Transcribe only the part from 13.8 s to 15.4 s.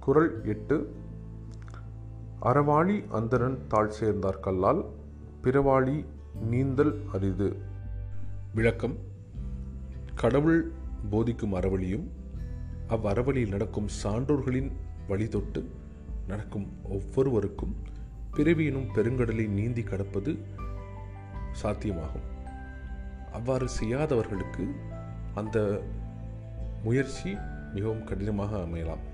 சான்றோர்களின் வழி